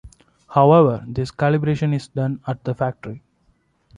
However, 0.49 1.05
this 1.07 1.29
calibration 1.31 1.93
is 1.93 2.07
done 2.07 2.41
at 2.47 2.63
the 2.63 2.73
factory. 2.73 3.21